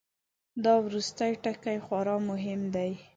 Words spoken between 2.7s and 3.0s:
دی.